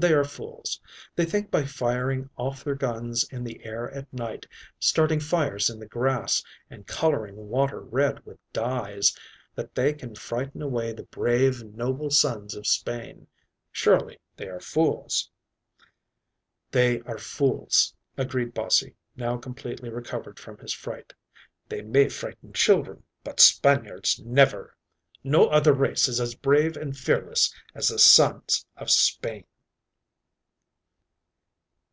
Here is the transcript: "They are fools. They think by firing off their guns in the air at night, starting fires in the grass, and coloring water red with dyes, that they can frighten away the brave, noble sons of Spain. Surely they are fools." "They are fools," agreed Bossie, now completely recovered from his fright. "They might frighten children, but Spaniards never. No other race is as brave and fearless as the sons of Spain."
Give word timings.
"They 0.00 0.12
are 0.12 0.22
fools. 0.22 0.78
They 1.16 1.24
think 1.24 1.50
by 1.50 1.64
firing 1.64 2.30
off 2.36 2.62
their 2.62 2.76
guns 2.76 3.24
in 3.32 3.42
the 3.42 3.64
air 3.64 3.90
at 3.90 4.12
night, 4.12 4.46
starting 4.78 5.18
fires 5.18 5.68
in 5.68 5.80
the 5.80 5.88
grass, 5.88 6.40
and 6.70 6.86
coloring 6.86 7.34
water 7.48 7.80
red 7.80 8.24
with 8.24 8.38
dyes, 8.52 9.18
that 9.56 9.74
they 9.74 9.92
can 9.92 10.14
frighten 10.14 10.62
away 10.62 10.92
the 10.92 11.02
brave, 11.02 11.64
noble 11.64 12.10
sons 12.10 12.54
of 12.54 12.64
Spain. 12.64 13.26
Surely 13.72 14.20
they 14.36 14.46
are 14.46 14.60
fools." 14.60 15.32
"They 16.70 17.00
are 17.00 17.18
fools," 17.18 17.92
agreed 18.16 18.54
Bossie, 18.54 18.94
now 19.16 19.36
completely 19.36 19.90
recovered 19.90 20.38
from 20.38 20.58
his 20.58 20.72
fright. 20.72 21.12
"They 21.68 21.82
might 21.82 22.12
frighten 22.12 22.52
children, 22.52 23.02
but 23.24 23.40
Spaniards 23.40 24.20
never. 24.24 24.76
No 25.24 25.48
other 25.48 25.72
race 25.72 26.06
is 26.06 26.20
as 26.20 26.36
brave 26.36 26.76
and 26.76 26.96
fearless 26.96 27.52
as 27.74 27.88
the 27.88 27.98
sons 27.98 28.64
of 28.76 28.92
Spain." 28.92 29.42